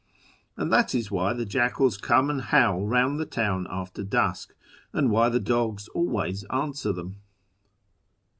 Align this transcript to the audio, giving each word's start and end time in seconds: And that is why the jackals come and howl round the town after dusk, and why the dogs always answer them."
And 0.57 0.73
that 0.73 0.95
is 0.95 1.11
why 1.11 1.31
the 1.33 1.45
jackals 1.45 1.95
come 1.95 2.31
and 2.31 2.41
howl 2.41 2.87
round 2.87 3.19
the 3.19 3.25
town 3.27 3.67
after 3.69 4.03
dusk, 4.03 4.55
and 4.93 5.11
why 5.11 5.29
the 5.29 5.39
dogs 5.39 5.87
always 5.89 6.43
answer 6.45 6.91
them." 6.91 7.17